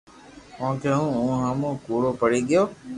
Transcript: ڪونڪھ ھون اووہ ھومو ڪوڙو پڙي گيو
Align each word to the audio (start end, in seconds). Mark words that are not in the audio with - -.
ڪونڪھ 0.55 0.83
ھون 0.97 1.09
اووہ 1.17 1.35
ھومو 1.43 1.71
ڪوڙو 1.85 2.11
پڙي 2.19 2.39
گيو 2.49 2.63